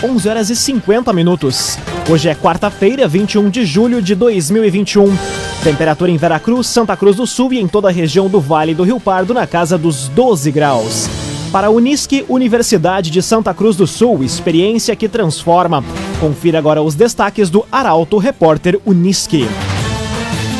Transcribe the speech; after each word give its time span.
11 0.00 0.28
horas 0.28 0.48
e 0.48 0.54
50 0.54 1.12
minutos. 1.12 1.76
Hoje 2.08 2.28
é 2.28 2.34
quarta-feira, 2.36 3.08
21 3.08 3.50
de 3.50 3.66
julho 3.66 4.00
de 4.00 4.14
2021. 4.14 5.12
Temperatura 5.64 6.08
em 6.08 6.16
Veracruz, 6.16 6.68
Santa 6.68 6.96
Cruz 6.96 7.16
do 7.16 7.26
Sul 7.26 7.52
e 7.52 7.58
em 7.58 7.66
toda 7.66 7.88
a 7.88 7.90
região 7.90 8.28
do 8.28 8.40
Vale 8.40 8.76
do 8.76 8.84
Rio 8.84 9.00
Pardo 9.00 9.34
na 9.34 9.44
casa 9.44 9.76
dos 9.76 10.06
12 10.06 10.52
graus. 10.52 11.08
Para 11.50 11.66
a 11.66 11.70
Unisque, 11.70 12.24
Universidade 12.28 13.10
de 13.10 13.20
Santa 13.20 13.52
Cruz 13.52 13.74
do 13.74 13.88
Sul, 13.88 14.22
experiência 14.22 14.94
que 14.94 15.08
transforma. 15.08 15.82
Confira 16.20 16.58
agora 16.58 16.80
os 16.80 16.94
destaques 16.94 17.50
do 17.50 17.66
Arauto 17.72 18.18
Repórter 18.18 18.78
Unisque. 18.86 19.48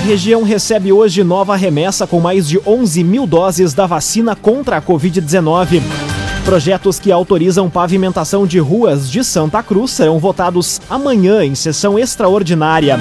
Região 0.05 0.43
recebe 0.43 0.91
hoje 0.91 1.23
nova 1.23 1.55
remessa 1.55 2.09
com 2.09 2.19
mais 2.19 2.49
de 2.49 2.59
11 2.67 3.05
mil 3.05 3.25
doses 3.25 3.73
da 3.73 3.87
vacina 3.87 4.35
contra 4.35 4.79
a 4.79 4.83
Covid-19. 4.83 6.08
Projetos 6.49 6.99
que 6.99 7.13
autorizam 7.13 7.69
pavimentação 7.69 8.47
de 8.47 8.59
ruas 8.59 9.11
de 9.11 9.23
Santa 9.23 9.63
Cruz 9.63 9.91
serão 9.91 10.19
votados 10.19 10.81
amanhã 10.89 11.45
em 11.45 11.55
sessão 11.55 11.99
extraordinária. 11.99 12.99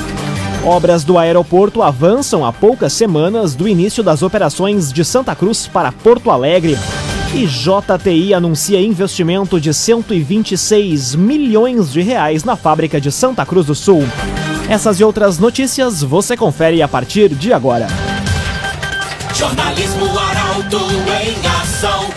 Obras 0.65 1.05
do 1.05 1.17
aeroporto 1.17 1.81
avançam 1.81 2.45
há 2.45 2.51
poucas 2.51 2.91
semanas 2.91 3.55
do 3.55 3.65
início 3.65 4.03
das 4.03 4.21
operações 4.21 4.91
de 4.91 5.05
Santa 5.05 5.33
Cruz 5.33 5.65
para 5.65 5.93
Porto 5.93 6.29
Alegre. 6.29 6.77
E 7.33 7.47
JTI 7.47 8.33
anuncia 8.33 8.81
investimento 8.81 9.61
de 9.61 9.73
126 9.73 11.15
milhões 11.15 11.93
de 11.93 12.01
reais 12.01 12.43
na 12.43 12.57
fábrica 12.57 12.99
de 12.99 13.13
Santa 13.13 13.45
Cruz 13.45 13.67
do 13.67 13.75
Sul. 13.75 14.03
Essas 14.67 14.99
e 14.99 15.05
outras 15.05 15.39
notícias 15.39 16.03
você 16.03 16.35
confere 16.35 16.81
a 16.81 16.87
partir 16.89 17.29
de 17.29 17.53
agora. 17.53 17.87
Jornalismo 19.33 20.05
Arauto 20.19 20.81
em 21.23 21.47
ação. 21.61 22.16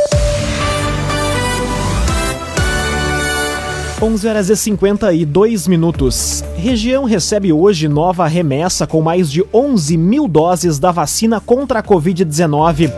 11 4.03 4.27
horas 4.27 4.49
e 4.49 4.55
52 4.55 5.67
minutos. 5.67 6.43
Região 6.55 7.03
recebe 7.03 7.53
hoje 7.53 7.87
nova 7.87 8.25
remessa 8.25 8.87
com 8.87 8.99
mais 8.99 9.31
de 9.31 9.45
11 9.53 9.95
mil 9.95 10.27
doses 10.27 10.79
da 10.79 10.91
vacina 10.91 11.39
contra 11.39 11.77
a 11.77 11.83
Covid-19. 11.83 12.91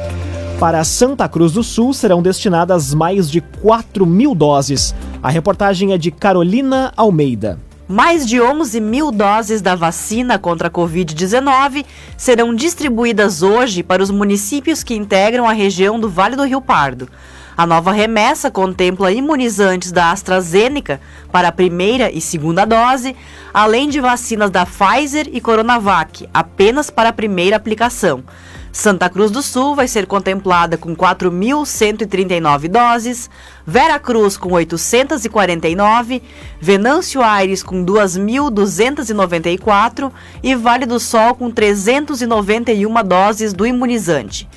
Para 0.58 0.82
Santa 0.86 1.28
Cruz 1.28 1.52
do 1.52 1.62
Sul 1.62 1.94
serão 1.94 2.22
destinadas 2.22 2.94
mais 2.94 3.30
de 3.30 3.42
4 3.42 4.06
mil 4.06 4.34
doses. 4.34 4.96
A 5.22 5.30
reportagem 5.30 5.92
é 5.92 5.98
de 5.98 6.10
Carolina 6.10 6.94
Almeida. 6.96 7.60
Mais 7.86 8.26
de 8.26 8.40
11 8.40 8.80
mil 8.80 9.12
doses 9.12 9.62
da 9.62 9.76
vacina 9.76 10.40
contra 10.40 10.70
a 10.70 10.72
Covid-19 10.72 11.84
serão 12.16 12.56
distribuídas 12.56 13.42
hoje 13.44 13.84
para 13.84 14.02
os 14.02 14.10
municípios 14.10 14.86
que 14.86 14.96
integram 14.96 15.46
a 15.46 15.52
região 15.52 16.00
do 16.00 16.08
Vale 16.08 16.38
do 16.38 16.46
Rio 16.46 16.62
Pardo. 16.62 17.10
A 17.56 17.68
nova 17.68 17.92
remessa 17.92 18.50
contempla 18.50 19.12
imunizantes 19.12 19.92
da 19.92 20.10
AstraZeneca 20.12 21.00
para 21.32 21.50
a 21.50 21.52
primeira 21.52 22.10
e 22.12 22.20
segunda 22.20 22.66
dose, 22.66 23.16
além 23.54 23.88
de 23.90 24.02
vacinas 24.02 24.50
da 24.50 24.66
Pfizer 24.66 25.30
e 25.32 25.40
Coronavac, 25.40 26.28
apenas 26.34 26.90
para 26.90 27.10
a 27.10 27.14
primeira 27.14 27.56
aplicação. 27.56 28.24
Santa 28.72 29.08
Cruz 29.08 29.30
do 29.30 29.44
Sul 29.44 29.76
vai 29.76 29.88
ser 29.88 30.08
contemplada 30.08 30.80
com 30.80 30.96
4.139 30.96 32.68
doses, 32.68 33.30
Vera 33.68 34.00
Cruz 34.00 34.36
com 34.36 34.52
849, 34.52 36.24
Venâncio 36.60 37.22
Aires 37.22 37.62
com 37.62 37.86
2.294 37.86 40.12
e 40.42 40.56
Vale 40.56 40.88
do 40.88 41.00
Sol 41.00 41.36
com 41.36 41.52
391 41.52 43.04
doses 43.04 43.54
do 43.54 43.68
imunizante. 43.68 44.50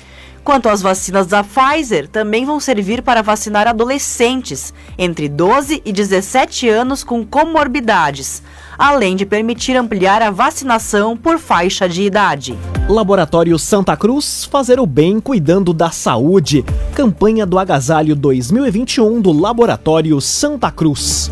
Quanto 0.47 0.69
às 0.69 0.81
vacinas 0.81 1.27
da 1.27 1.43
Pfizer, 1.43 2.07
também 2.07 2.45
vão 2.45 2.57
servir 2.57 3.01
para 3.01 3.21
vacinar 3.21 3.67
adolescentes 3.67 4.73
entre 4.97 5.27
12 5.27 5.81
e 5.83 5.91
17 5.91 6.69
anos 6.69 7.03
com 7.03 7.25
comorbidades, 7.25 8.41
além 8.77 9.17
de 9.17 9.25
permitir 9.25 9.75
ampliar 9.75 10.21
a 10.21 10.31
vacinação 10.31 11.17
por 11.17 11.37
faixa 11.37 11.89
de 11.89 12.03
idade. 12.03 12.57
Laboratório 12.87 13.59
Santa 13.59 13.97
Cruz, 13.97 14.45
fazer 14.45 14.79
o 14.79 14.85
bem 14.85 15.19
cuidando 15.19 15.73
da 15.73 15.91
saúde. 15.91 16.63
Campanha 16.95 17.45
do 17.45 17.59
Agasalho 17.59 18.15
2021 18.15 19.19
do 19.19 19.33
Laboratório 19.33 20.21
Santa 20.21 20.71
Cruz. 20.71 21.29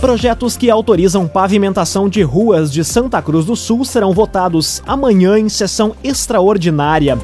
Projetos 0.00 0.56
que 0.56 0.70
autorizam 0.70 1.28
pavimentação 1.28 2.08
de 2.08 2.22
ruas 2.22 2.72
de 2.72 2.82
Santa 2.84 3.20
Cruz 3.20 3.44
do 3.44 3.54
Sul 3.54 3.84
serão 3.84 4.14
votados 4.14 4.82
amanhã 4.86 5.38
em 5.38 5.50
sessão 5.50 5.94
extraordinária. 6.02 7.18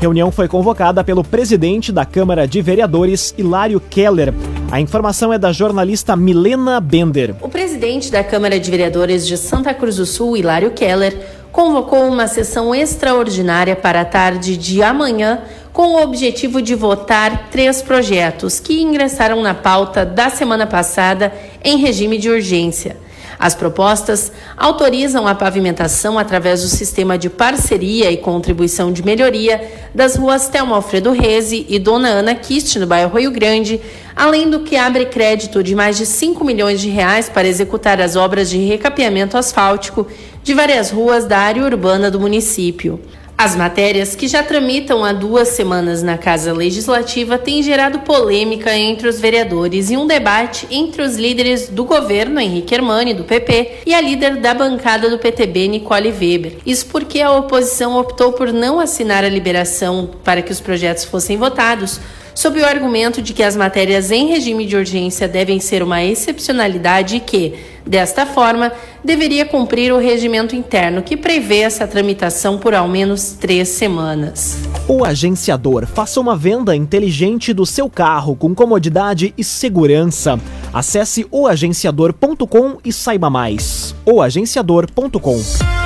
Reunião 0.00 0.30
foi 0.30 0.46
convocada 0.46 1.02
pelo 1.02 1.24
presidente 1.24 1.90
da 1.90 2.04
Câmara 2.04 2.46
de 2.46 2.62
Vereadores, 2.62 3.34
Hilário 3.36 3.80
Keller. 3.80 4.32
A 4.70 4.80
informação 4.80 5.32
é 5.32 5.38
da 5.38 5.50
jornalista 5.50 6.14
Milena 6.14 6.80
Bender. 6.80 7.34
O 7.40 7.48
presidente 7.48 8.08
da 8.08 8.22
Câmara 8.22 8.60
de 8.60 8.70
Vereadores 8.70 9.26
de 9.26 9.36
Santa 9.36 9.74
Cruz 9.74 9.96
do 9.96 10.06
Sul, 10.06 10.36
Hilário 10.36 10.70
Keller, 10.70 11.18
convocou 11.50 12.06
uma 12.06 12.28
sessão 12.28 12.72
extraordinária 12.72 13.74
para 13.74 14.02
a 14.02 14.04
tarde 14.04 14.56
de 14.56 14.80
amanhã 14.84 15.40
com 15.72 15.94
o 15.94 16.02
objetivo 16.02 16.62
de 16.62 16.76
votar 16.76 17.48
três 17.50 17.82
projetos 17.82 18.60
que 18.60 18.80
ingressaram 18.80 19.42
na 19.42 19.54
pauta 19.54 20.06
da 20.06 20.30
semana 20.30 20.66
passada 20.66 21.32
em 21.64 21.76
regime 21.76 22.18
de 22.18 22.30
urgência. 22.30 22.96
As 23.38 23.54
propostas 23.54 24.32
autorizam 24.56 25.28
a 25.28 25.34
pavimentação 25.34 26.18
através 26.18 26.62
do 26.62 26.68
sistema 26.68 27.16
de 27.16 27.30
parceria 27.30 28.10
e 28.10 28.16
contribuição 28.16 28.92
de 28.92 29.04
melhoria 29.04 29.60
das 29.94 30.16
ruas 30.16 30.48
Telmo 30.48 30.74
Alfredo 30.74 31.12
Reze 31.12 31.64
e 31.68 31.78
Dona 31.78 32.08
Ana 32.08 32.34
Kist, 32.34 32.76
no 32.78 32.86
bairro 32.86 33.16
Rio 33.16 33.30
Grande, 33.30 33.80
além 34.16 34.50
do 34.50 34.60
que 34.60 34.74
abre 34.74 35.06
crédito 35.06 35.62
de 35.62 35.74
mais 35.74 35.96
de 35.96 36.04
5 36.04 36.44
milhões 36.44 36.80
de 36.80 36.88
reais 36.88 37.28
para 37.28 37.46
executar 37.46 38.00
as 38.00 38.16
obras 38.16 38.50
de 38.50 38.58
recapeamento 38.58 39.36
asfáltico 39.36 40.08
de 40.42 40.52
várias 40.52 40.90
ruas 40.90 41.24
da 41.24 41.38
área 41.38 41.64
urbana 41.64 42.10
do 42.10 42.18
município. 42.18 43.00
As 43.40 43.54
matérias, 43.54 44.16
que 44.16 44.26
já 44.26 44.42
tramitam 44.42 45.04
há 45.04 45.12
duas 45.12 45.50
semanas 45.50 46.02
na 46.02 46.18
Casa 46.18 46.52
Legislativa, 46.52 47.38
têm 47.38 47.62
gerado 47.62 48.00
polêmica 48.00 48.76
entre 48.76 49.06
os 49.06 49.20
vereadores 49.20 49.90
e 49.90 49.96
um 49.96 50.08
debate 50.08 50.66
entre 50.72 51.02
os 51.02 51.14
líderes 51.14 51.68
do 51.68 51.84
governo, 51.84 52.40
Henrique 52.40 52.74
Hermani, 52.74 53.14
do 53.14 53.22
PP, 53.22 53.82
e 53.86 53.94
a 53.94 54.00
líder 54.00 54.38
da 54.38 54.52
bancada 54.52 55.08
do 55.08 55.20
PTB, 55.20 55.68
Nicole 55.68 56.10
Weber. 56.10 56.56
Isso 56.66 56.86
porque 56.86 57.20
a 57.20 57.30
oposição 57.30 57.96
optou 57.96 58.32
por 58.32 58.52
não 58.52 58.80
assinar 58.80 59.22
a 59.22 59.28
liberação 59.28 60.10
para 60.24 60.42
que 60.42 60.50
os 60.50 60.58
projetos 60.58 61.04
fossem 61.04 61.36
votados, 61.36 62.00
sob 62.38 62.60
o 62.60 62.64
argumento 62.64 63.20
de 63.20 63.32
que 63.32 63.42
as 63.42 63.56
matérias 63.56 64.12
em 64.12 64.28
regime 64.28 64.64
de 64.64 64.76
urgência 64.76 65.26
devem 65.26 65.58
ser 65.58 65.82
uma 65.82 66.04
excepcionalidade 66.04 67.16
e 67.16 67.20
que, 67.20 67.54
desta 67.84 68.24
forma, 68.24 68.70
deveria 69.02 69.44
cumprir 69.44 69.92
o 69.92 69.98
regimento 69.98 70.54
interno 70.54 71.02
que 71.02 71.16
prevê 71.16 71.62
essa 71.62 71.84
tramitação 71.84 72.56
por 72.56 72.74
ao 72.74 72.86
menos 72.86 73.32
três 73.32 73.66
semanas. 73.70 74.56
O 74.86 75.04
agenciador 75.04 75.84
faça 75.84 76.20
uma 76.20 76.36
venda 76.36 76.76
inteligente 76.76 77.52
do 77.52 77.66
seu 77.66 77.90
carro 77.90 78.36
com 78.36 78.54
comodidade 78.54 79.34
e 79.36 79.42
segurança. 79.42 80.38
Acesse 80.72 81.26
oagenciador.com 81.32 82.78
e 82.84 82.92
saiba 82.92 83.28
mais. 83.28 83.96
oagenciador.com 84.06 85.77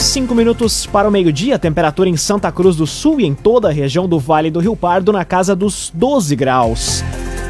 Cinco 0.00 0.34
minutos 0.34 0.86
para 0.86 1.06
o 1.06 1.10
meio-dia, 1.10 1.58
temperatura 1.58 2.08
em 2.08 2.16
Santa 2.16 2.50
Cruz 2.50 2.74
do 2.74 2.86
Sul 2.86 3.20
e 3.20 3.26
em 3.26 3.34
toda 3.34 3.68
a 3.68 3.70
região 3.70 4.08
do 4.08 4.18
Vale 4.18 4.50
do 4.50 4.58
Rio 4.58 4.74
Pardo 4.74 5.12
na 5.12 5.26
casa 5.26 5.54
dos 5.54 5.92
12 5.92 6.34
graus. 6.36 7.04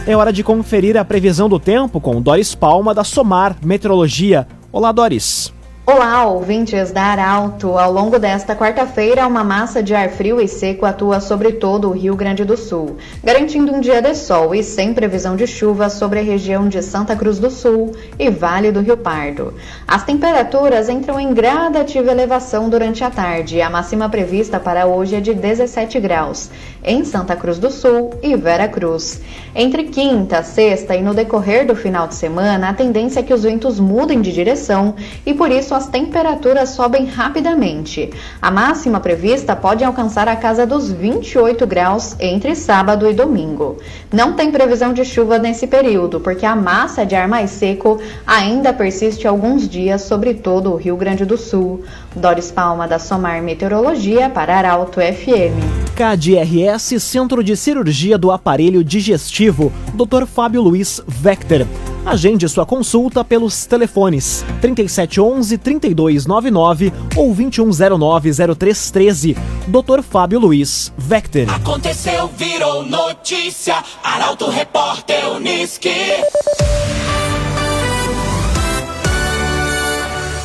É 0.04 0.16
hora 0.16 0.32
de 0.32 0.42
conferir 0.42 0.96
a 0.96 1.04
previsão 1.04 1.48
do 1.48 1.60
tempo 1.60 2.00
com 2.00 2.20
Doris 2.20 2.52
Palma 2.52 2.92
da 2.92 3.04
Somar 3.04 3.56
Meteorologia. 3.64 4.48
Olá, 4.72 4.90
Doris. 4.90 5.52
Olá, 5.92 6.24
ouvintes 6.24 6.92
da 6.92 7.02
Arauto. 7.02 7.76
Ao 7.76 7.92
longo 7.92 8.16
desta 8.16 8.54
quarta-feira, 8.54 9.26
uma 9.26 9.42
massa 9.42 9.82
de 9.82 9.92
ar 9.92 10.08
frio 10.10 10.40
e 10.40 10.46
seco 10.46 10.86
atua 10.86 11.18
sobre 11.18 11.50
todo 11.50 11.88
o 11.88 11.92
Rio 11.92 12.14
Grande 12.14 12.44
do 12.44 12.56
Sul, 12.56 12.96
garantindo 13.24 13.74
um 13.74 13.80
dia 13.80 14.00
de 14.00 14.14
sol 14.14 14.54
e 14.54 14.62
sem 14.62 14.94
previsão 14.94 15.34
de 15.34 15.48
chuva 15.48 15.90
sobre 15.90 16.20
a 16.20 16.22
região 16.22 16.68
de 16.68 16.80
Santa 16.80 17.16
Cruz 17.16 17.40
do 17.40 17.50
Sul 17.50 17.90
e 18.16 18.30
Vale 18.30 18.70
do 18.70 18.80
Rio 18.80 18.96
Pardo. 18.96 19.52
As 19.84 20.04
temperaturas 20.04 20.88
entram 20.88 21.18
em 21.18 21.34
gradativa 21.34 22.12
elevação 22.12 22.70
durante 22.70 23.02
a 23.02 23.10
tarde. 23.10 23.60
A 23.60 23.68
máxima 23.68 24.08
prevista 24.08 24.60
para 24.60 24.86
hoje 24.86 25.16
é 25.16 25.20
de 25.20 25.34
17 25.34 25.98
graus 25.98 26.50
em 26.84 27.04
Santa 27.04 27.34
Cruz 27.34 27.58
do 27.58 27.68
Sul 27.68 28.14
e 28.22 28.36
Vera 28.36 28.68
Cruz. 28.68 29.20
Entre 29.56 29.84
quinta, 29.84 30.44
sexta 30.44 30.94
e 30.94 31.02
no 31.02 31.12
decorrer 31.12 31.66
do 31.66 31.74
final 31.74 32.06
de 32.06 32.14
semana, 32.14 32.68
a 32.68 32.74
tendência 32.74 33.18
é 33.18 33.22
que 33.24 33.34
os 33.34 33.42
ventos 33.42 33.80
mudem 33.80 34.20
de 34.20 34.32
direção 34.32 34.94
e 35.26 35.34
por 35.34 35.50
isso 35.50 35.74
a 35.74 35.79
as 35.80 35.86
temperaturas 35.86 36.70
sobem 36.70 37.06
rapidamente. 37.06 38.10
A 38.40 38.50
máxima 38.50 39.00
prevista 39.00 39.56
pode 39.56 39.82
alcançar 39.82 40.28
a 40.28 40.36
casa 40.36 40.66
dos 40.66 40.92
28 40.92 41.66
graus 41.66 42.14
entre 42.20 42.54
sábado 42.54 43.08
e 43.08 43.14
domingo. 43.14 43.78
Não 44.12 44.34
tem 44.34 44.52
previsão 44.52 44.92
de 44.92 45.06
chuva 45.06 45.38
nesse 45.38 45.66
período, 45.66 46.20
porque 46.20 46.44
a 46.44 46.54
massa 46.54 47.06
de 47.06 47.14
ar 47.14 47.26
mais 47.26 47.50
seco 47.50 47.98
ainda 48.26 48.74
persiste 48.74 49.26
alguns 49.26 49.66
dias 49.66 50.02
sobre 50.02 50.34
todo 50.34 50.70
o 50.70 50.76
Rio 50.76 50.96
Grande 50.96 51.24
do 51.24 51.38
Sul. 51.38 51.82
Doris 52.14 52.50
Palma, 52.50 52.86
da 52.86 52.98
Somar 52.98 53.42
Meteorologia, 53.42 54.28
para 54.28 54.58
Arauto 54.58 55.00
FM. 55.00 55.56
KDRS 55.96 57.00
Centro 57.00 57.42
de 57.42 57.56
Cirurgia 57.56 58.18
do 58.18 58.30
Aparelho 58.30 58.84
Digestivo, 58.84 59.72
Dr. 59.94 60.26
Fábio 60.26 60.60
Luiz 60.60 61.02
Vector. 61.06 61.66
Agende 62.04 62.48
sua 62.48 62.64
consulta 62.64 63.22
pelos 63.22 63.66
telefones 63.66 64.44
3711 64.60 65.58
3299 65.58 66.92
ou 67.14 67.34
2109 67.34 68.30
0313. 68.56 69.36
Dr. 69.66 70.02
Fábio 70.02 70.40
Luiz 70.40 70.92
Vector. 70.96 71.52
Aconteceu, 71.54 72.28
virou 72.36 72.84
notícia. 72.84 73.82
Arauto 74.02 74.48
Repórter 74.48 75.30
Uniski. 75.36 75.90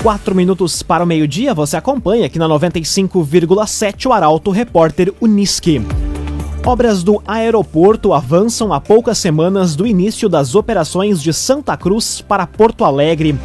Quatro 0.04 0.36
minutos 0.36 0.84
para 0.84 1.04
o 1.04 1.08
meio-dia, 1.08 1.54
você 1.54 1.78
acompanha 1.78 2.28
aqui 2.28 2.38
na 2.38 2.48
95,7 2.48 4.06
o 4.06 4.14
Arauto 4.14 4.52
Repórter 4.52 5.12
Uniski. 5.20 5.82
Obras 6.66 7.04
do 7.04 7.22
aeroporto 7.28 8.12
avançam 8.12 8.74
a 8.74 8.82
poucas 8.82 9.20
semanas 9.20 9.76
do 9.76 9.86
início 9.86 10.28
das 10.28 10.56
operações 10.56 11.22
de 11.22 11.32
Santa 11.32 11.78
Cruz 11.78 12.22
para 12.22 12.48
Porto 12.48 12.84
Alegre. 12.84 13.38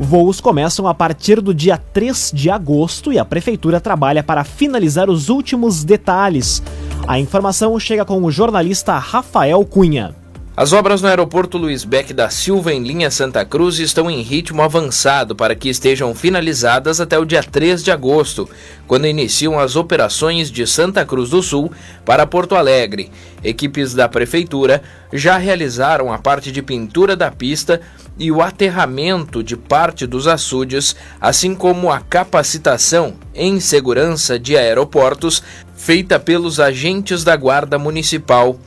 Voos 0.00 0.40
começam 0.40 0.88
a 0.88 0.92
partir 0.92 1.40
do 1.40 1.54
dia 1.54 1.78
3 1.78 2.32
de 2.34 2.50
agosto 2.50 3.12
e 3.12 3.20
a 3.20 3.24
prefeitura 3.24 3.80
trabalha 3.80 4.20
para 4.20 4.42
finalizar 4.42 5.08
os 5.08 5.28
últimos 5.28 5.84
detalhes. 5.84 6.60
A 7.06 7.20
informação 7.20 7.78
chega 7.78 8.04
com 8.04 8.20
o 8.24 8.32
jornalista 8.32 8.98
Rafael 8.98 9.64
Cunha. 9.64 10.25
As 10.56 10.72
obras 10.72 11.02
no 11.02 11.08
aeroporto 11.08 11.58
Luiz 11.58 11.84
Beck 11.84 12.14
da 12.14 12.30
Silva, 12.30 12.72
em 12.72 12.82
linha 12.82 13.10
Santa 13.10 13.44
Cruz, 13.44 13.78
estão 13.78 14.10
em 14.10 14.22
ritmo 14.22 14.62
avançado 14.62 15.36
para 15.36 15.54
que 15.54 15.68
estejam 15.68 16.14
finalizadas 16.14 16.98
até 16.98 17.18
o 17.18 17.26
dia 17.26 17.42
3 17.42 17.84
de 17.84 17.90
agosto, 17.90 18.48
quando 18.86 19.06
iniciam 19.06 19.58
as 19.58 19.76
operações 19.76 20.50
de 20.50 20.66
Santa 20.66 21.04
Cruz 21.04 21.28
do 21.28 21.42
Sul 21.42 21.70
para 22.06 22.26
Porto 22.26 22.54
Alegre. 22.54 23.12
Equipes 23.44 23.92
da 23.92 24.08
prefeitura 24.08 24.82
já 25.12 25.36
realizaram 25.36 26.10
a 26.10 26.16
parte 26.16 26.50
de 26.50 26.62
pintura 26.62 27.14
da 27.14 27.30
pista 27.30 27.82
e 28.18 28.32
o 28.32 28.40
aterramento 28.40 29.44
de 29.44 29.58
parte 29.58 30.06
dos 30.06 30.26
açudes, 30.26 30.96
assim 31.20 31.54
como 31.54 31.92
a 31.92 32.00
capacitação 32.00 33.12
em 33.34 33.60
segurança 33.60 34.38
de 34.38 34.56
aeroportos 34.56 35.42
feita 35.76 36.18
pelos 36.18 36.58
agentes 36.58 37.22
da 37.22 37.36
Guarda 37.36 37.78
Municipal. 37.78 38.58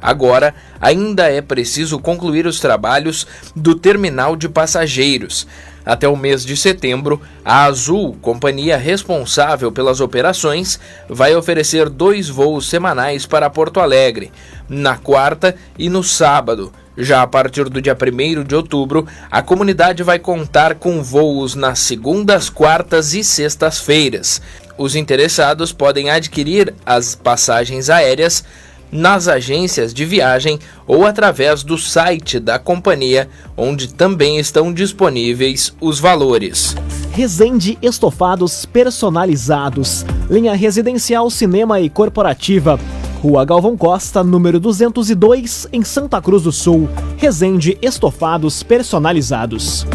Agora, 0.00 0.54
ainda 0.80 1.30
é 1.30 1.40
preciso 1.40 1.98
concluir 1.98 2.46
os 2.46 2.60
trabalhos 2.60 3.26
do 3.54 3.74
terminal 3.74 4.36
de 4.36 4.48
passageiros. 4.48 5.46
Até 5.84 6.08
o 6.08 6.16
mês 6.16 6.44
de 6.44 6.56
setembro, 6.56 7.20
a 7.44 7.64
Azul, 7.64 8.16
companhia 8.20 8.76
responsável 8.76 9.70
pelas 9.70 10.00
operações, 10.00 10.80
vai 11.08 11.36
oferecer 11.36 11.88
dois 11.88 12.28
voos 12.28 12.68
semanais 12.68 13.24
para 13.24 13.48
Porto 13.48 13.78
Alegre, 13.78 14.32
na 14.68 14.96
quarta 14.96 15.54
e 15.78 15.88
no 15.88 16.02
sábado. 16.02 16.72
Já 16.98 17.22
a 17.22 17.26
partir 17.26 17.68
do 17.68 17.80
dia 17.80 17.96
1 17.96 18.42
de 18.42 18.56
outubro, 18.56 19.06
a 19.30 19.42
comunidade 19.42 20.02
vai 20.02 20.18
contar 20.18 20.74
com 20.74 21.02
voos 21.02 21.54
nas 21.54 21.78
segundas, 21.78 22.48
quartas 22.50 23.14
e 23.14 23.22
sextas-feiras. 23.22 24.40
Os 24.78 24.96
interessados 24.96 25.72
podem 25.72 26.10
adquirir 26.10 26.74
as 26.84 27.14
passagens 27.14 27.88
aéreas 27.90 28.44
nas 28.90 29.28
agências 29.28 29.92
de 29.92 30.04
viagem 30.04 30.58
ou 30.86 31.04
através 31.04 31.62
do 31.62 31.76
site 31.76 32.38
da 32.38 32.58
companhia, 32.58 33.28
onde 33.56 33.92
também 33.92 34.38
estão 34.38 34.72
disponíveis 34.72 35.74
os 35.80 35.98
valores. 35.98 36.76
Resende 37.12 37.78
Estofados 37.80 38.66
Personalizados, 38.66 40.04
linha 40.28 40.54
residencial, 40.54 41.30
cinema 41.30 41.80
e 41.80 41.88
corporativa. 41.88 42.78
Rua 43.22 43.44
Galvão 43.44 43.76
Costa, 43.76 44.22
número 44.22 44.60
202, 44.60 45.68
em 45.72 45.82
Santa 45.82 46.20
Cruz 46.20 46.42
do 46.42 46.52
Sul. 46.52 46.88
Resende 47.16 47.78
Estofados 47.80 48.62
Personalizados. 48.62 49.86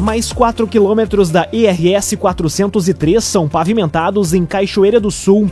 Mais 0.00 0.32
4 0.32 0.66
quilômetros 0.66 1.30
da 1.30 1.46
IRS 1.52 2.16
403 2.16 3.22
são 3.22 3.48
pavimentados 3.48 4.32
em 4.32 4.44
Cachoeira 4.44 4.98
do 4.98 5.10
Sul. 5.10 5.48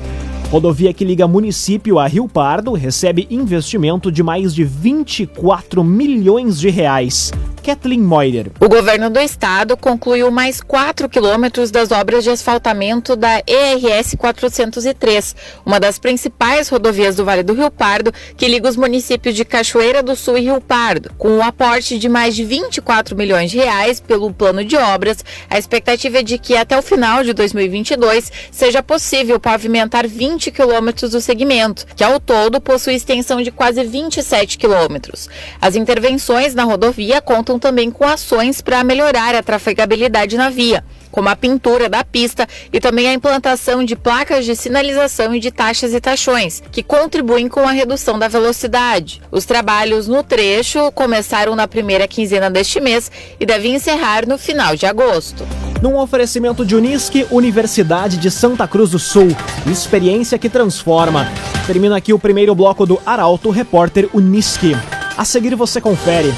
Rodovia 0.51 0.93
que 0.93 1.05
liga 1.05 1.29
município 1.29 2.01
a 2.01 2.09
Rio 2.09 2.27
Pardo 2.27 2.73
recebe 2.73 3.25
investimento 3.31 4.11
de 4.11 4.21
mais 4.21 4.53
de 4.53 4.65
24 4.65 5.85
milhões 5.85 6.59
de 6.59 6.69
reais. 6.69 7.31
Kathleen 7.61 8.01
Moider. 8.01 8.51
O 8.59 8.69
governo 8.69 9.11
do 9.11 9.21
estado 9.21 9.77
concluiu 9.77 10.31
mais 10.31 10.61
4 10.61 11.09
quilômetros 11.09 11.71
das 11.71 11.93
obras 11.93 12.25
de 12.25 12.31
asfaltamento 12.31 13.15
da 13.15 13.43
ERS 13.47 14.17
403, 14.19 15.37
uma 15.65 15.79
das 15.79 15.99
principais 15.99 16.69
rodovias 16.69 17.15
do 17.15 17.25
Vale 17.25 17.43
do 17.43 17.53
Rio 17.53 17.71
Pardo, 17.71 18.13
que 18.37 18.49
liga 18.49 18.69
os 18.69 18.77
municípios 18.77 19.37
de 19.37 19.45
Cachoeira 19.45 20.03
do 20.03 20.17
Sul 20.17 20.39
e 20.39 20.43
Rio 20.43 20.61
Pardo. 20.61 21.13
Com 21.19 21.29
um 21.29 21.43
aporte 21.43 21.99
de 21.99 22.09
mais 22.09 22.35
de 22.35 22.45
24 22.45 23.17
milhões 23.17 23.51
de 23.51 23.59
reais 23.59 24.01
pelo 24.01 24.33
plano 24.33 24.65
de 24.65 24.77
obras, 24.77 25.25
a 25.49 25.59
expectativa 25.59 26.19
é 26.19 26.23
de 26.23 26.39
que 26.39 26.57
até 26.57 26.77
o 26.79 26.83
final 26.83 27.23
de 27.23 27.33
2022 27.33 28.33
seja 28.51 28.83
possível 28.83 29.39
pavimentar 29.39 30.09
20 30.41 30.51
quilômetros 30.53 31.11
do 31.11 31.21
segmento, 31.21 31.87
que 31.95 32.03
ao 32.03 32.19
todo 32.19 32.63
possui 32.63 32.95
extensão 32.95 33.43
de 33.43 33.51
quase 33.51 33.85
27 33.85 34.57
quilômetros. 34.57 35.29
As 35.61 35.77
intervenções 35.77 36.55
na 36.55 36.65
rodovia 36.65 37.21
contam 37.21 37.59
também 37.59 37.91
com 37.91 38.07
ações 38.07 38.63
para 38.63 38.83
melhorar 38.83 39.35
a 39.35 39.43
trafegabilidade 39.43 40.39
na 40.39 40.49
via, 40.49 40.83
como 41.11 41.29
a 41.29 41.37
pintura 41.37 41.91
da 41.91 42.03
pista 42.03 42.49
e 42.73 42.81
também 42.81 43.07
a 43.07 43.13
implantação 43.13 43.85
de 43.85 43.95
placas 43.95 44.47
de 44.47 44.57
sinalização 44.57 45.35
e 45.35 45.41
de 45.41 45.51
taxas 45.51 45.93
e 45.93 46.01
taxões, 46.01 46.63
que 46.73 46.83
contribuem 46.83 47.47
com 47.47 47.69
a 47.69 47.73
redução 47.73 48.19
da 48.19 48.27
velocidade. 48.27 49.21
Os 49.31 49.45
trabalhos 49.45 50.09
no 50.09 50.23
trecho 50.23 50.91
começaram 50.93 51.55
na 51.55 51.69
primeira 51.69 52.09
quinzena 52.09 52.51
deste 52.51 52.81
mês 52.81 53.11
e 53.39 53.45
devem 53.45 53.75
encerrar 53.75 54.27
no 54.27 54.39
final 54.39 54.75
de 54.75 54.87
agosto. 54.87 55.47
Num 55.83 55.97
oferecimento 55.97 56.65
de 56.65 56.77
Unisque, 56.77 57.27
Universidade 57.31 58.19
de 58.19 58.31
Santa 58.31 58.69
Cruz 58.69 58.91
do 58.91 58.99
Sul. 58.99 59.29
Experiência 59.67 60.39
que 60.39 60.51
transforma. 60.51 61.27
Termina 61.67 61.97
aqui 61.97 62.13
o 62.13 62.19
primeiro 62.19 62.55
bloco 62.55 62.85
do 62.85 63.01
Arauto 63.07 63.49
Repórter 63.49 64.07
Unisque. 64.13 64.77
A 65.17 65.25
seguir 65.25 65.55
você 65.55 65.81
confere. 65.81 66.35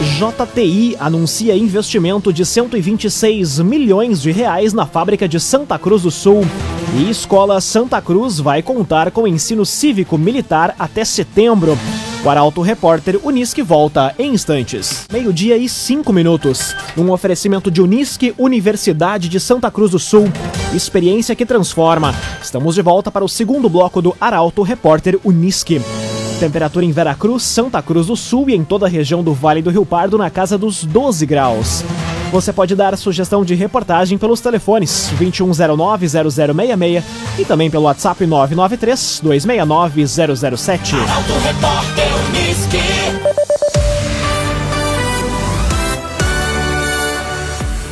JTI 0.00 0.96
anuncia 1.00 1.56
investimento 1.56 2.32
de 2.32 2.46
126 2.46 3.58
milhões 3.60 4.22
de 4.22 4.30
reais 4.30 4.72
na 4.72 4.86
fábrica 4.86 5.28
de 5.28 5.40
Santa 5.40 5.76
Cruz 5.76 6.02
do 6.02 6.10
Sul. 6.12 6.42
E 6.96 7.10
Escola 7.10 7.60
Santa 7.60 8.00
Cruz 8.00 8.38
vai 8.38 8.62
contar 8.62 9.10
com 9.10 9.26
ensino 9.26 9.66
cívico 9.66 10.16
militar 10.16 10.72
até 10.78 11.04
setembro. 11.04 11.76
O 12.26 12.28
Arauto 12.28 12.60
Repórter 12.60 13.20
Unisque 13.22 13.62
volta 13.62 14.12
em 14.18 14.34
instantes. 14.34 15.06
Meio-dia 15.12 15.56
e 15.56 15.68
cinco 15.68 16.12
minutos. 16.12 16.74
Um 16.98 17.12
oferecimento 17.12 17.70
de 17.70 17.80
Unisque, 17.80 18.34
Universidade 18.36 19.28
de 19.28 19.38
Santa 19.38 19.70
Cruz 19.70 19.92
do 19.92 19.98
Sul. 20.00 20.24
Experiência 20.74 21.36
que 21.36 21.46
transforma. 21.46 22.12
Estamos 22.42 22.74
de 22.74 22.82
volta 22.82 23.12
para 23.12 23.24
o 23.24 23.28
segundo 23.28 23.68
bloco 23.68 24.02
do 24.02 24.12
Arauto 24.20 24.62
Repórter 24.62 25.20
Unisque. 25.22 25.80
Temperatura 26.40 26.84
em 26.84 26.90
Veracruz, 26.90 27.44
Santa 27.44 27.80
Cruz 27.80 28.08
do 28.08 28.16
Sul 28.16 28.50
e 28.50 28.56
em 28.56 28.64
toda 28.64 28.86
a 28.86 28.88
região 28.88 29.22
do 29.22 29.32
Vale 29.32 29.62
do 29.62 29.70
Rio 29.70 29.86
Pardo 29.86 30.18
na 30.18 30.28
casa 30.28 30.58
dos 30.58 30.82
12 30.82 31.24
graus. 31.26 31.84
Você 32.32 32.52
pode 32.52 32.74
dar 32.74 32.96
sugestão 32.96 33.44
de 33.44 33.54
reportagem 33.54 34.18
pelos 34.18 34.40
telefones 34.40 35.12
2109-0066 35.18 37.02
e 37.38 37.44
também 37.44 37.70
pelo 37.70 37.84
WhatsApp 37.84 38.26
993-269-007. 38.26 40.96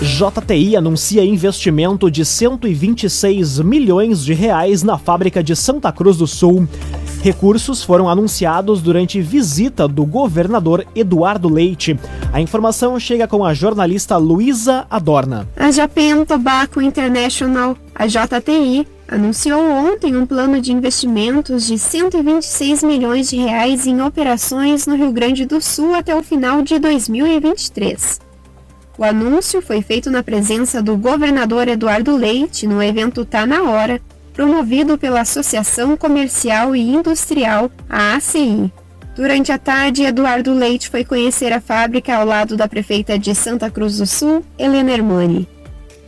JTI 0.03 0.77
anuncia 0.77 1.25
investimento 1.25 2.11
de 2.11 2.25
126 2.25 3.61
milhões 3.61 4.25
de 4.25 4.35
reais 4.35 4.83
na 4.83 4.99
fábrica 4.99 5.43
de 5.43 5.57
Santa 5.57 5.91
Cruz 5.91 6.19
do 6.19 6.27
Sul. 6.27 6.69
Recursos 7.25 7.83
foram 7.83 8.07
anunciados 8.07 8.83
durante 8.83 9.19
visita 9.23 9.89
do 9.89 10.05
governador 10.05 10.87
Eduardo 10.95 11.49
Leite. 11.49 11.99
A 12.31 12.39
informação 12.39 13.01
chega 13.01 13.27
com 13.27 13.43
a 13.43 13.55
jornalista 13.55 14.19
Luísa 14.19 14.87
Adorna. 14.91 15.49
A 15.57 15.71
Japan 15.71 16.27
Tobacco 16.27 16.83
International, 16.83 17.79
a 17.95 18.07
JTI, 18.07 18.87
anunciou 19.09 19.59
ontem 19.59 20.15
um 20.15 20.27
plano 20.27 20.61
de 20.61 20.71
investimentos 20.71 21.67
de 21.67 21.79
126 21.79 22.83
milhões 22.83 23.31
de 23.31 23.39
reais 23.39 23.87
em 23.87 24.03
operações 24.03 24.87
no 24.87 24.95
Rio 24.95 25.11
Grande 25.11 25.47
do 25.47 25.63
Sul 25.63 25.95
até 25.95 26.15
o 26.15 26.23
final 26.23 26.61
de 26.61 26.79
2023. 26.79 28.21
O 28.99 29.03
anúncio 29.03 29.63
foi 29.63 29.81
feito 29.81 30.11
na 30.11 30.23
presença 30.23 30.83
do 30.83 30.95
governador 30.95 31.69
Eduardo 31.69 32.15
Leite 32.15 32.67
no 32.67 32.83
evento 32.83 33.25
Tá 33.25 33.47
na 33.47 33.63
Hora, 33.63 33.99
promovido 34.35 34.99
pela 34.99 35.21
Associação 35.21 35.97
Comercial 35.97 36.77
e 36.77 36.81
Industrial, 36.81 37.71
a 37.89 38.17
ACI. 38.17 38.71
Durante 39.17 39.53
a 39.53 39.59
tarde, 39.59 40.03
Eduardo 40.03 40.53
Leite 40.53 40.91
foi 40.91 41.05
conhecer 41.05 41.53
a 41.53 41.61
fábrica 41.61 42.17
ao 42.17 42.27
lado 42.27 42.57
da 42.57 42.67
prefeita 42.67 43.17
de 43.17 43.33
Santa 43.33 43.71
Cruz 43.71 43.99
do 43.99 44.07
Sul, 44.07 44.45
Helena 44.59 44.91
Hermani. 44.91 45.49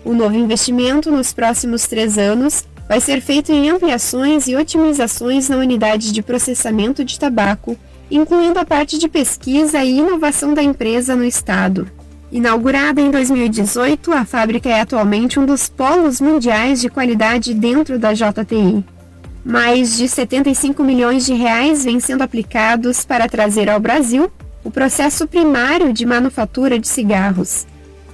O 0.05 0.13
novo 0.13 0.37
investimento, 0.37 1.11
nos 1.11 1.33
próximos 1.33 1.87
três 1.87 2.19
anos, 2.19 2.65
vai 2.89 3.01
ser 3.01 3.21
feito 3.21 3.53
em 3.53 3.71
ampliações 3.71 4.49
e 4.49 4.57
otimizações 4.57 5.49
na 5.49 5.57
unidade 5.57 6.13
de 6.13 6.21
processamento 6.21 7.05
de 7.05 7.19
tabaco, 7.19 7.79
incluindo 8.11 8.59
a 8.59 8.65
parte 8.65 8.99
de 8.99 9.09
pesquisa 9.09 9.85
e 9.85 9.99
inovação 9.99 10.53
da 10.53 10.63
empresa 10.63 11.15
no 11.15 11.25
estado. 11.25 11.89
Inaugurada 12.31 13.01
em 13.01 13.11
2018, 13.11 14.13
a 14.13 14.25
fábrica 14.25 14.69
é 14.69 14.81
atualmente 14.81 15.39
um 15.39 15.47
dos 15.47 15.69
polos 15.69 16.21
mundiais 16.21 16.81
de 16.81 16.89
qualidade 16.89 17.55
dentro 17.55 17.99
da 18.01 18.13
JTI. 18.13 18.85
Mais 19.45 19.97
de 19.97 20.09
75 20.09 20.83
milhões 20.83 21.25
de 21.25 21.35
reais 21.35 21.85
vêm 21.85 22.01
sendo 22.01 22.23
aplicados 22.23 23.05
para 23.05 23.29
trazer 23.29 23.71
ao 23.71 23.79
Brasil 23.79 24.29
o 24.65 24.73
processo 24.73 25.29
primário 25.29 25.93
de 25.93 26.05
manufatura 26.05 26.81
de 26.81 26.89
cigarros. 26.89 27.65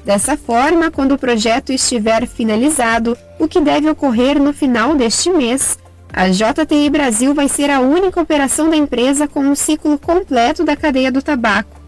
Dessa 0.05 0.37
forma, 0.37 0.91
quando 0.91 1.13
o 1.13 1.19
projeto 1.19 1.73
estiver 1.73 2.27
finalizado, 2.27 3.17
o 3.39 3.49
que 3.49 3.63
deve 3.63 3.89
ocorrer 3.89 4.39
no 4.39 4.53
final 4.53 4.95
deste 4.95 5.31
mês, 5.31 5.79
a 6.13 6.29
JTI 6.29 6.91
Brasil 6.91 7.33
vai 7.33 7.49
ser 7.49 7.71
a 7.71 7.81
única 7.81 8.21
operação 8.21 8.69
da 8.69 8.77
empresa 8.77 9.27
com 9.27 9.41
um 9.41 9.55
ciclo 9.55 9.99
completo 9.99 10.63
da 10.65 10.77
cadeia 10.77 11.11
do 11.11 11.23
tabaco, 11.23 11.81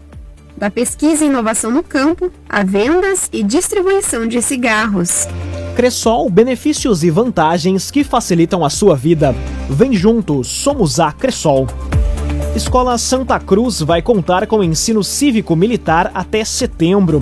da 0.57 0.69
pesquisa 0.69 1.23
e 1.23 1.27
inovação 1.27 1.71
no 1.71 1.83
campo, 1.83 2.31
a 2.47 2.63
vendas 2.63 3.29
e 3.31 3.43
distribuição 3.43 4.27
de 4.27 4.41
cigarros. 4.41 5.27
Cressol, 5.75 6.29
benefícios 6.29 7.03
e 7.03 7.09
vantagens 7.09 7.91
que 7.91 8.03
facilitam 8.03 8.63
a 8.63 8.69
sua 8.69 8.95
vida. 8.95 9.35
Vem 9.69 9.93
juntos, 9.93 10.47
somos 10.47 10.99
a 10.99 11.11
Cressol. 11.11 11.67
Escola 12.55 12.97
Santa 12.97 13.37
Cruz 13.37 13.81
vai 13.81 14.01
contar 14.01 14.47
com 14.47 14.63
ensino 14.63 15.03
cívico-militar 15.03 16.09
até 16.13 16.45
setembro. 16.45 17.19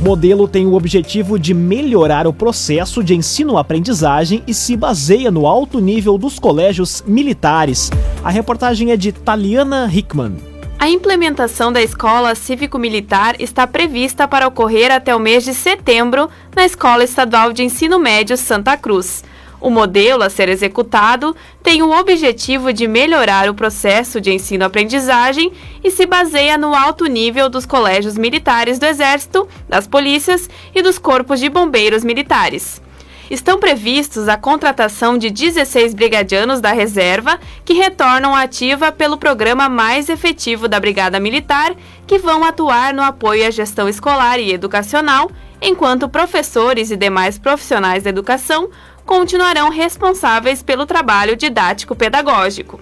O 0.00 0.04
modelo 0.04 0.46
tem 0.46 0.64
o 0.64 0.74
objetivo 0.74 1.36
de 1.36 1.52
melhorar 1.52 2.28
o 2.28 2.32
processo 2.32 3.02
de 3.02 3.16
ensino-aprendizagem 3.16 4.44
e 4.46 4.54
se 4.54 4.76
baseia 4.76 5.32
no 5.32 5.44
alto 5.48 5.80
nível 5.80 6.16
dos 6.16 6.38
colégios 6.38 7.02
militares. 7.04 7.90
A 8.22 8.30
reportagem 8.30 8.92
é 8.92 8.96
de 8.96 9.10
Taliana 9.10 9.90
Hickman. 9.92 10.36
A 10.80 10.88
implementação 10.88 11.72
da 11.72 11.82
escola 11.82 12.36
cívico-militar 12.36 13.34
está 13.40 13.66
prevista 13.66 14.28
para 14.28 14.46
ocorrer 14.46 14.92
até 14.92 15.12
o 15.14 15.18
mês 15.18 15.42
de 15.42 15.52
setembro 15.52 16.30
na 16.54 16.64
Escola 16.64 17.02
Estadual 17.02 17.52
de 17.52 17.64
Ensino 17.64 17.98
Médio 17.98 18.36
Santa 18.36 18.76
Cruz. 18.76 19.24
O 19.60 19.70
modelo 19.70 20.22
a 20.22 20.30
ser 20.30 20.48
executado 20.48 21.34
tem 21.64 21.82
o 21.82 21.90
objetivo 21.90 22.72
de 22.72 22.86
melhorar 22.86 23.50
o 23.50 23.54
processo 23.54 24.20
de 24.20 24.32
ensino-aprendizagem 24.32 25.52
e 25.82 25.90
se 25.90 26.06
baseia 26.06 26.56
no 26.56 26.72
alto 26.72 27.06
nível 27.06 27.48
dos 27.48 27.66
colégios 27.66 28.16
militares 28.16 28.78
do 28.78 28.86
Exército, 28.86 29.48
das 29.68 29.88
polícias 29.88 30.48
e 30.72 30.80
dos 30.80 30.96
corpos 30.96 31.40
de 31.40 31.48
bombeiros 31.48 32.04
militares 32.04 32.80
estão 33.30 33.58
previstos 33.58 34.28
a 34.28 34.36
contratação 34.36 35.18
de 35.18 35.30
16 35.30 35.94
brigadianos 35.94 36.60
da 36.60 36.72
reserva 36.72 37.38
que 37.64 37.74
retornam 37.74 38.34
ativa 38.34 38.90
pelo 38.90 39.18
programa 39.18 39.68
mais 39.68 40.08
efetivo 40.08 40.66
da 40.68 40.80
Brigada 40.80 41.20
Militar, 41.20 41.74
que 42.06 42.18
vão 42.18 42.44
atuar 42.44 42.94
no 42.94 43.02
apoio 43.02 43.46
à 43.46 43.50
gestão 43.50 43.88
escolar 43.88 44.38
e 44.38 44.52
educacional, 44.52 45.30
enquanto 45.60 46.08
professores 46.08 46.90
e 46.90 46.96
demais 46.96 47.38
profissionais 47.38 48.04
da 48.04 48.10
educação 48.10 48.70
continuarão 49.04 49.70
responsáveis 49.70 50.62
pelo 50.62 50.86
trabalho 50.86 51.36
didático-pedagógico. 51.36 52.80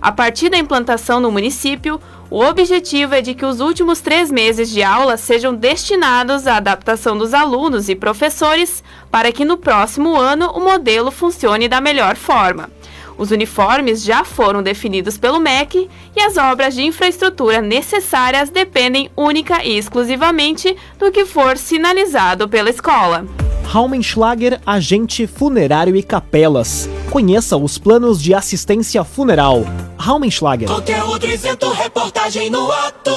A 0.00 0.10
partir 0.10 0.48
da 0.48 0.58
implantação 0.58 1.20
no 1.20 1.30
município, 1.30 2.00
o 2.32 2.42
objetivo 2.42 3.14
é 3.14 3.20
de 3.20 3.34
que 3.34 3.44
os 3.44 3.60
últimos 3.60 4.00
três 4.00 4.30
meses 4.30 4.70
de 4.70 4.82
aula 4.82 5.18
sejam 5.18 5.54
destinados 5.54 6.46
à 6.46 6.56
adaptação 6.56 7.18
dos 7.18 7.34
alunos 7.34 7.90
e 7.90 7.94
professores 7.94 8.82
para 9.10 9.30
que 9.30 9.44
no 9.44 9.58
próximo 9.58 10.16
ano 10.16 10.50
o 10.52 10.60
modelo 10.60 11.10
funcione 11.10 11.68
da 11.68 11.78
melhor 11.78 12.16
forma. 12.16 12.70
Os 13.18 13.30
uniformes 13.30 14.02
já 14.02 14.24
foram 14.24 14.62
definidos 14.62 15.18
pelo 15.18 15.38
MEC 15.38 15.90
e 16.16 16.22
as 16.22 16.38
obras 16.38 16.74
de 16.74 16.82
infraestrutura 16.82 17.60
necessárias 17.60 18.48
dependem 18.48 19.10
única 19.14 19.62
e 19.62 19.76
exclusivamente 19.76 20.74
do 20.98 21.12
que 21.12 21.26
for 21.26 21.58
sinalizado 21.58 22.48
pela 22.48 22.70
escola. 22.70 23.26
Raumenschlager, 23.64 24.60
agente 24.66 25.26
funerário 25.26 25.96
e 25.96 26.02
capelas. 26.02 26.88
Conheça 27.10 27.56
os 27.56 27.78
planos 27.78 28.22
de 28.22 28.34
assistência 28.34 29.02
funeral. 29.04 29.64
Raumenschlager. 29.96 30.68
Conteúdo 30.68 31.26
isento, 31.26 31.70
reportagem 31.70 32.50
no 32.50 32.70
ato. 32.70 33.10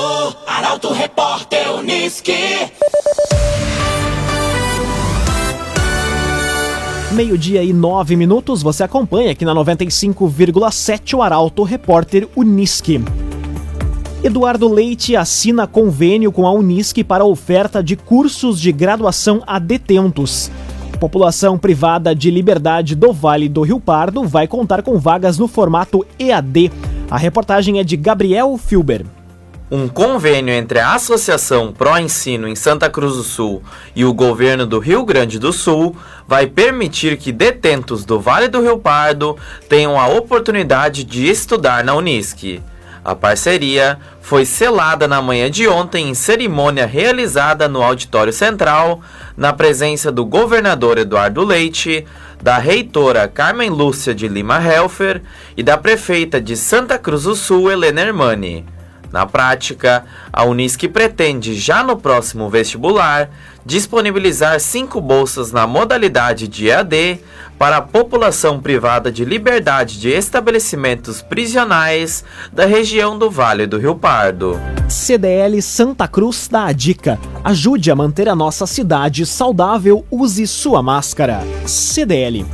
Arauto 0.48 0.94
Repórter 0.94 1.74
Uniski. 1.76 2.34
Meio-dia 7.12 7.64
e 7.64 7.72
nove 7.72 8.18
minutos, 8.18 8.62
você 8.62 8.84
acompanha 8.84 9.32
aqui 9.32 9.46
na 9.46 9.56
95,7 9.56 11.18
o 11.18 11.22
Arauto 11.22 11.64
Repórter 11.64 12.28
Uniski. 12.36 13.02
Eduardo 14.26 14.68
Leite 14.68 15.16
assina 15.16 15.68
convênio 15.68 16.32
com 16.32 16.48
a 16.48 16.52
Unisc 16.52 17.04
para 17.04 17.24
oferta 17.24 17.84
de 17.84 17.96
cursos 17.96 18.60
de 18.60 18.72
graduação 18.72 19.44
a 19.46 19.60
detentos. 19.60 20.50
População 21.00 21.60
privada 21.60 22.16
de 22.16 22.32
liberdade 22.32 22.96
do 22.96 23.14
Vale 23.14 23.48
do 23.48 23.62
Rio 23.62 23.80
Pardo 23.80 24.24
vai 24.24 24.48
contar 24.48 24.82
com 24.82 24.98
vagas 24.98 25.38
no 25.38 25.48
formato 25.48 26.04
EAD. 26.18 26.72
A 27.08 27.20
reportagem 27.20 27.78
é 27.78 27.84
de 27.84 27.96
Gabriel 27.96 28.58
Filber. 28.58 29.06
Um 29.70 29.88
convênio 29.88 30.56
entre 30.56 30.80
a 30.80 30.96
Associação 30.96 31.72
Pro 31.72 31.96
Ensino 31.96 32.48
em 32.48 32.56
Santa 32.56 32.90
Cruz 32.90 33.18
do 33.18 33.24
Sul 33.24 33.62
e 33.96 34.04
o 34.06 34.12
governo 34.12 34.66
do 34.66 34.80
Rio 34.80 35.06
Grande 35.06 35.38
do 35.38 35.54
Sul 35.54 35.96
vai 36.28 36.48
permitir 36.48 37.18
que 37.18 37.32
detentos 37.32 38.04
do 38.04 38.20
Vale 38.20 38.48
do 38.48 38.60
Rio 38.60 38.80
Pardo 38.80 39.38
tenham 39.70 40.00
a 40.00 40.08
oportunidade 40.08 41.04
de 41.04 41.30
estudar 41.30 41.84
na 41.84 41.94
Unisc. 41.94 42.60
A 43.06 43.14
parceria 43.14 44.00
foi 44.20 44.46
selada 44.46 45.08
na 45.08 45.22
manhã 45.22 45.48
de 45.52 45.68
ontem 45.68 46.10
em 46.10 46.16
cerimônia 46.16 46.88
realizada 46.88 47.70
no 47.70 47.84
Auditório 47.84 48.34
Central, 48.34 49.00
na 49.38 49.54
presença 49.54 50.12
do 50.12 50.26
governador 50.26 50.98
Eduardo 50.98 51.44
Leite, 51.44 52.04
da 52.42 52.58
reitora 52.58 53.28
Carmen 53.28 53.70
Lúcia 53.70 54.16
de 54.16 54.28
Lima 54.28 54.60
Helfer 54.60 55.22
e 55.56 55.62
da 55.62 55.78
prefeita 55.78 56.42
de 56.42 56.58
Santa 56.58 56.98
Cruz 56.98 57.26
do 57.26 57.36
Sul, 57.36 57.72
Helena 57.72 58.02
Hermani. 58.02 58.66
Na 59.16 59.26
prática, 59.26 60.04
a 60.34 60.44
Unisc 60.44 60.90
pretende, 60.90 61.56
já 61.56 61.82
no 61.82 61.96
próximo 61.96 62.50
vestibular, 62.50 63.30
disponibilizar 63.66 64.60
cinco 64.60 65.00
bolsas 65.00 65.54
na 65.54 65.66
modalidade 65.66 66.50
de 66.50 66.68
EAD 66.68 67.22
para 67.58 67.78
a 67.78 67.82
população 67.82 68.60
privada 68.60 69.10
de 69.10 69.24
liberdade 69.24 70.02
de 70.02 70.10
estabelecimentos 70.10 71.22
prisionais 71.22 72.26
da 72.52 72.66
região 72.66 73.18
do 73.18 73.32
Vale 73.32 73.66
do 73.66 73.78
Rio 73.78 73.96
Pardo. 73.96 74.60
CDL 74.90 75.62
Santa 75.62 76.10
Cruz 76.10 76.50
dá 76.52 76.66
a 76.66 76.74
dica. 76.74 77.18
Ajude 77.42 77.90
a 77.90 77.96
manter 77.96 78.28
a 78.28 78.36
nossa 78.36 78.68
cidade 78.68 79.26
saudável, 79.26 80.06
use 80.12 80.46
sua 80.46 80.84
máscara. 80.84 81.40
CDL. 81.66 82.46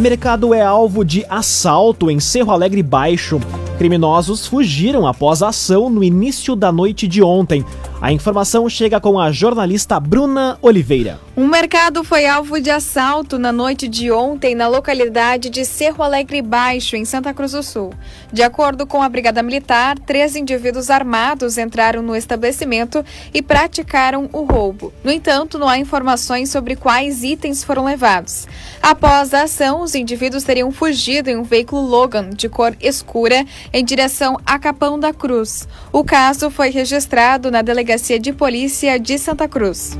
Mercado 0.00 0.54
é 0.54 0.62
alvo 0.62 1.04
de 1.04 1.26
assalto 1.28 2.08
em 2.08 2.20
Cerro 2.20 2.52
Alegre 2.52 2.84
Baixo. 2.84 3.40
Criminosos 3.80 4.46
fugiram 4.46 5.06
após 5.06 5.40
a 5.40 5.48
ação 5.48 5.88
no 5.88 6.04
início 6.04 6.54
da 6.54 6.70
noite 6.70 7.08
de 7.08 7.22
ontem. 7.22 7.64
A 7.98 8.12
informação 8.12 8.68
chega 8.68 9.00
com 9.00 9.18
a 9.18 9.32
jornalista 9.32 9.98
Bruna 9.98 10.58
Oliveira. 10.60 11.18
Um 11.40 11.48
mercado 11.48 12.04
foi 12.04 12.26
alvo 12.26 12.60
de 12.60 12.70
assalto 12.70 13.38
na 13.38 13.50
noite 13.50 13.88
de 13.88 14.12
ontem 14.12 14.54
na 14.54 14.68
localidade 14.68 15.48
de 15.48 15.64
Cerro 15.64 16.04
Alegre 16.04 16.42
Baixo, 16.42 16.96
em 16.96 17.06
Santa 17.06 17.32
Cruz 17.32 17.52
do 17.52 17.62
Sul. 17.62 17.94
De 18.30 18.42
acordo 18.42 18.86
com 18.86 19.02
a 19.02 19.08
Brigada 19.08 19.42
Militar, 19.42 19.98
três 20.00 20.36
indivíduos 20.36 20.90
armados 20.90 21.56
entraram 21.56 22.02
no 22.02 22.14
estabelecimento 22.14 23.02
e 23.32 23.40
praticaram 23.40 24.28
o 24.34 24.42
roubo. 24.42 24.92
No 25.02 25.10
entanto, 25.10 25.58
não 25.58 25.66
há 25.66 25.78
informações 25.78 26.50
sobre 26.50 26.76
quais 26.76 27.24
itens 27.24 27.64
foram 27.64 27.86
levados. 27.86 28.46
Após 28.82 29.32
a 29.32 29.44
ação, 29.44 29.80
os 29.80 29.94
indivíduos 29.94 30.44
teriam 30.44 30.70
fugido 30.70 31.30
em 31.30 31.38
um 31.38 31.42
veículo 31.42 31.80
Logan 31.80 32.28
de 32.28 32.50
cor 32.50 32.76
escura 32.82 33.46
em 33.72 33.82
direção 33.82 34.36
a 34.44 34.58
Capão 34.58 35.00
da 35.00 35.14
Cruz. 35.14 35.66
O 35.90 36.04
caso 36.04 36.50
foi 36.50 36.68
registrado 36.68 37.50
na 37.50 37.62
Delegacia 37.62 38.20
de 38.20 38.30
Polícia 38.30 39.00
de 39.00 39.18
Santa 39.18 39.48
Cruz. 39.48 39.96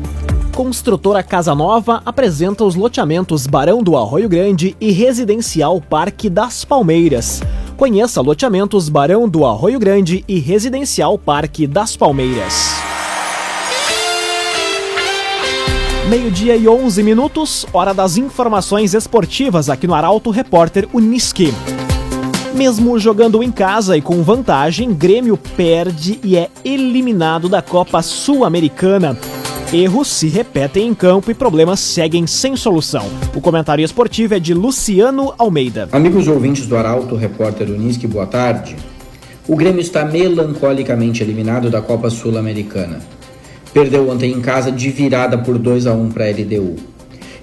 Construtora 0.54 1.22
Casa 1.22 1.54
Nova 1.54 2.02
apresenta 2.04 2.64
os 2.64 2.74
loteamentos 2.74 3.46
Barão 3.46 3.82
do 3.82 3.96
Arroio 3.96 4.28
Grande 4.28 4.76
e 4.80 4.90
Residencial 4.90 5.80
Parque 5.80 6.28
das 6.28 6.64
Palmeiras. 6.64 7.40
Conheça 7.76 8.20
loteamentos 8.20 8.88
Barão 8.88 9.28
do 9.28 9.46
Arroio 9.46 9.78
Grande 9.78 10.24
e 10.28 10.38
Residencial 10.38 11.16
Parque 11.16 11.66
das 11.66 11.96
Palmeiras. 11.96 12.74
Meio-dia 16.08 16.56
e 16.56 16.68
11 16.68 17.02
minutos, 17.02 17.64
hora 17.72 17.94
das 17.94 18.16
informações 18.16 18.94
esportivas 18.94 19.70
aqui 19.70 19.86
no 19.86 19.94
Arauto 19.94 20.30
Repórter 20.30 20.88
Uniski. 20.92 21.54
Mesmo 22.54 22.98
jogando 22.98 23.42
em 23.42 23.50
casa 23.50 23.96
e 23.96 24.02
com 24.02 24.22
vantagem, 24.22 24.92
Grêmio 24.92 25.36
perde 25.36 26.18
e 26.22 26.36
é 26.36 26.50
eliminado 26.64 27.48
da 27.48 27.62
Copa 27.62 28.02
Sul-Americana. 28.02 29.16
Erros 29.72 30.08
se 30.08 30.26
repetem 30.26 30.88
em 30.88 30.94
campo 30.94 31.30
e 31.30 31.34
problemas 31.34 31.78
seguem 31.78 32.26
sem 32.26 32.56
solução. 32.56 33.06
O 33.36 33.40
comentário 33.40 33.84
esportivo 33.84 34.34
é 34.34 34.40
de 34.40 34.52
Luciano 34.52 35.32
Almeida. 35.38 35.88
Amigos 35.92 36.26
ouvintes 36.26 36.66
do 36.66 36.76
Arauto, 36.76 37.14
repórter 37.14 37.70
Unisque, 37.70 38.04
boa 38.04 38.26
tarde. 38.26 38.74
O 39.46 39.54
Grêmio 39.54 39.80
está 39.80 40.04
melancolicamente 40.04 41.22
eliminado 41.22 41.70
da 41.70 41.80
Copa 41.80 42.10
Sul-Americana. 42.10 42.98
Perdeu 43.72 44.10
ontem 44.10 44.32
em 44.32 44.40
casa 44.40 44.72
de 44.72 44.90
virada 44.90 45.38
por 45.38 45.56
2 45.56 45.86
a 45.86 45.94
1 45.94 46.08
para 46.08 46.24
a 46.24 46.30
LDU. 46.30 46.74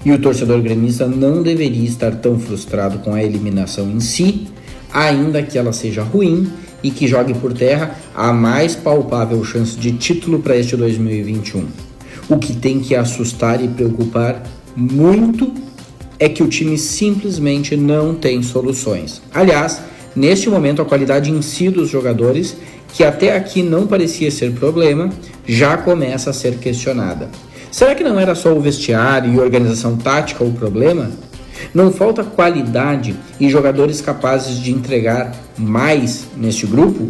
E 0.04 0.12
o 0.12 0.20
torcedor 0.20 0.62
gremista 0.62 1.08
não 1.08 1.42
deveria 1.42 1.88
estar 1.88 2.14
tão 2.16 2.38
frustrado 2.38 3.00
com 3.00 3.14
a 3.14 3.24
eliminação 3.24 3.90
em 3.90 4.02
si, 4.02 4.50
ainda 4.92 5.42
que 5.42 5.58
ela 5.58 5.72
seja 5.72 6.04
ruim 6.04 6.52
e 6.84 6.92
que 6.92 7.08
jogue 7.08 7.34
por 7.36 7.54
terra 7.54 7.96
a 8.14 8.34
mais 8.34 8.76
palpável 8.76 9.42
chance 9.46 9.78
de 9.78 9.94
título 9.94 10.40
para 10.40 10.58
este 10.58 10.76
2021. 10.76 11.87
O 12.30 12.38
que 12.38 12.52
tem 12.52 12.82
que 12.82 12.94
assustar 12.94 13.64
e 13.64 13.70
preocupar 13.70 14.44
muito 14.76 15.54
é 16.20 16.28
que 16.28 16.44
o 16.44 16.50
time 16.50 16.78
simplesmente 16.78 17.78
não 17.78 18.14
tem 18.14 18.44
soluções. 18.44 19.22
Aliás, 19.34 19.80
neste 20.14 20.50
momento 20.50 20.82
a 20.82 20.86
qualidade 20.86 21.32
em 21.32 21.42
si 21.42 21.70
dos 21.70 21.90
jogadores, 21.90 22.58
que 22.92 23.02
até 23.02 23.34
aqui 23.34 23.64
não 23.64 23.88
parecia 23.88 24.30
ser 24.30 24.52
problema, 24.52 25.10
já 25.46 25.78
começa 25.78 26.32
a 26.32 26.34
ser 26.34 26.58
questionada. 26.58 27.30
Será 27.72 27.96
que 27.96 28.04
não 28.04 28.20
era 28.20 28.36
só 28.36 28.54
o 28.54 28.60
vestiário 28.60 29.34
e 29.34 29.40
organização 29.40 29.96
tática 29.96 30.44
o 30.44 30.52
problema? 30.52 31.10
Não 31.74 31.94
falta 31.94 32.26
qualidade 32.26 33.16
e 33.40 33.50
jogadores 33.50 34.02
capazes 34.02 34.60
de 34.60 34.72
entregar 34.72 35.34
mais 35.58 36.26
neste 36.36 36.66
grupo? 36.66 37.08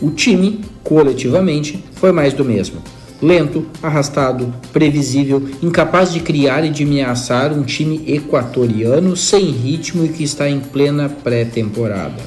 O 0.00 0.10
time, 0.10 0.60
coletivamente, 0.84 1.84
foi 1.96 2.12
mais 2.12 2.32
do 2.32 2.44
mesmo 2.44 2.80
lento, 3.20 3.66
arrastado, 3.82 4.52
previsível, 4.72 5.42
incapaz 5.62 6.12
de 6.12 6.20
criar 6.20 6.64
e 6.64 6.70
de 6.70 6.84
ameaçar 6.84 7.52
um 7.52 7.62
time 7.62 8.02
equatoriano 8.06 9.16
sem 9.16 9.50
ritmo 9.50 10.04
e 10.04 10.08
que 10.08 10.22
está 10.24 10.48
em 10.48 10.60
plena 10.60 11.08
pré-temporada. 11.08 12.22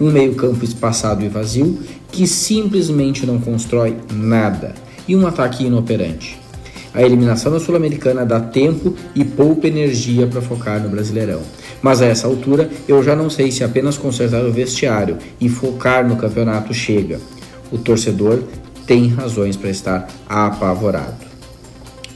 Um 0.00 0.10
meio-campo 0.10 0.64
espaçado 0.64 1.24
e 1.24 1.28
vazio 1.28 1.78
que 2.10 2.26
simplesmente 2.26 3.26
não 3.26 3.40
constrói 3.40 3.96
nada 4.12 4.74
e 5.06 5.16
um 5.16 5.26
ataque 5.26 5.64
inoperante. 5.64 6.38
A 6.94 7.02
eliminação 7.02 7.52
da 7.52 7.60
Sul-Americana 7.60 8.24
dá 8.24 8.40
tempo 8.40 8.94
e 9.14 9.24
poupa 9.24 9.66
energia 9.66 10.26
para 10.26 10.40
focar 10.40 10.82
no 10.82 10.88
Brasileirão. 10.88 11.42
Mas 11.82 12.02
a 12.02 12.06
essa 12.06 12.26
altura 12.26 12.68
eu 12.88 13.02
já 13.02 13.14
não 13.14 13.30
sei 13.30 13.52
se 13.52 13.62
apenas 13.62 13.98
consertar 13.98 14.44
o 14.44 14.52
vestiário 14.52 15.18
e 15.40 15.48
focar 15.48 16.06
no 16.06 16.16
campeonato 16.16 16.72
chega. 16.74 17.20
O 17.70 17.78
torcedor 17.78 18.42
tem 18.88 19.08
razões 19.08 19.54
para 19.54 19.68
estar 19.68 20.08
apavorado. 20.26 21.26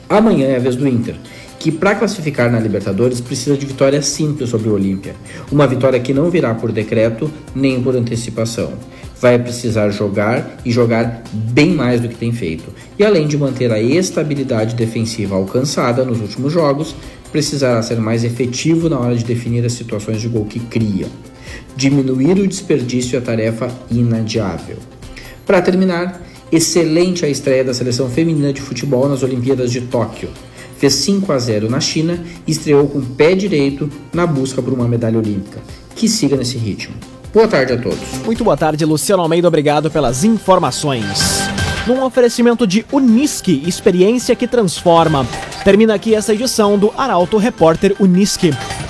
Amanhã 0.09 0.47
é 0.47 0.57
a 0.57 0.59
vez 0.59 0.75
do 0.75 0.89
Inter, 0.89 1.15
que 1.59 1.71
para 1.71 1.95
classificar 1.95 2.51
na 2.51 2.59
Libertadores 2.59 3.21
precisa 3.21 3.59
de 3.59 3.67
vitória 3.67 4.01
simples 4.01 4.49
sobre 4.49 4.71
o 4.71 4.73
Olímpia. 4.73 5.15
Uma 5.53 5.67
vitória 5.67 6.01
que 6.01 6.15
não 6.15 6.31
virá 6.31 6.55
por 6.55 6.73
decreto 6.73 7.31
nem 7.55 7.83
por 7.83 7.95
antecipação. 7.95 8.73
Vai 9.21 9.39
precisar 9.39 9.91
jogar 9.91 10.59
e 10.65 10.73
jogar 10.73 11.23
bem 11.33 11.75
mais 11.75 12.01
do 12.01 12.09
que 12.09 12.17
tem 12.17 12.33
feito. 12.33 12.65
E 12.99 13.05
além 13.05 13.29
de 13.29 13.37
manter 13.37 13.71
a 13.71 13.81
estabilidade 13.81 14.75
defensiva 14.75 15.37
alcançada 15.37 16.05
nos 16.05 16.21
últimos 16.21 16.53
jogos, 16.53 16.97
precisará 17.31 17.83
ser 17.83 18.01
mais 18.01 18.25
efetivo 18.25 18.89
na 18.89 18.99
hora 18.99 19.15
de 19.15 19.25
definir 19.25 19.65
as 19.65 19.75
situações 19.75 20.23
de 20.23 20.29
gol 20.29 20.47
que 20.47 20.59
cria. 20.59 21.07
Diminuir 21.77 22.39
o 22.39 22.49
desperdício 22.49 23.17
é 23.17 23.21
tarefa 23.21 23.71
inadiável. 23.91 24.79
Para 25.47 25.61
terminar, 25.61 26.22
Excelente 26.53 27.25
a 27.25 27.29
estreia 27.31 27.65
da 27.65 27.73
seleção 27.73 28.11
feminina 28.11 28.53
de 28.53 28.61
futebol 28.61 29.09
nas 29.09 29.23
Olimpíadas 29.23 29.73
de 29.73 29.81
Tóquio. 29.81 30.29
Fez 30.77 30.93
5 30.97 31.33
a 31.33 31.39
0 31.39 31.71
na 31.71 31.81
China 31.81 32.23
e 32.47 32.53
estreou 32.53 32.87
com 32.87 32.99
o 32.99 33.03
pé 33.03 33.35
direito 33.35 33.89
na 34.13 34.27
busca 34.27 34.61
por 34.61 34.75
uma 34.75 34.87
medalha 34.87 35.19
olímpica. 35.19 35.61
Que 35.97 36.07
siga 36.07 36.37
nesse 36.37 36.59
ritmo. 36.59 36.95
Boa 37.33 37.49
tarde 37.49 37.73
a 37.73 37.79
todos. 37.79 37.99
Muito 38.27 38.45
boa 38.45 38.57
tarde, 38.57 38.85
Luciano 38.85 39.23
Almeida. 39.23 39.49
Obrigado 39.49 39.91
pelas 39.91 40.25
informações. 40.25 41.41
Num 41.87 42.05
oferecimento 42.05 42.67
de 42.67 42.85
Unisque, 42.93 43.63
experiência 43.67 44.37
que 44.37 44.47
transforma. 44.47 45.27
Termina 45.65 45.95
aqui 45.95 46.15
essa 46.15 46.35
edição 46.35 46.79
do 46.79 46.93
Arauto 46.99 47.39
Repórter 47.39 47.97
Unisque. 47.99 48.51